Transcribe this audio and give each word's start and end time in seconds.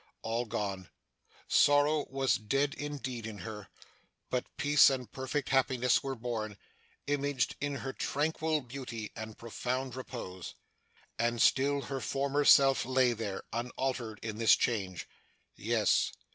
All 0.23 0.45
gone. 0.45 0.89
Sorrow 1.47 2.07
was 2.09 2.33
dead 2.37 2.73
indeed 2.73 3.27
in 3.27 3.37
her, 3.45 3.67
but 4.31 4.45
peace 4.57 4.89
and 4.89 5.11
perfect 5.11 5.49
happiness 5.49 6.01
were 6.01 6.15
born; 6.15 6.57
imaged 7.05 7.55
in 7.61 7.75
her 7.75 7.93
tranquil 7.93 8.61
beauty 8.61 9.11
and 9.15 9.37
profound 9.37 9.95
repose. 9.95 10.55
And 11.19 11.39
still 11.39 11.81
her 11.83 11.99
former 12.01 12.45
self 12.45 12.83
lay 12.83 13.13
there, 13.13 13.43
unaltered 13.53 14.17
in 14.23 14.37
this 14.39 14.55
change. 14.55 15.07
Yes. 15.55 16.11